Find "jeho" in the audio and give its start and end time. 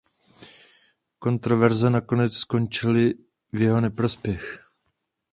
3.61-3.81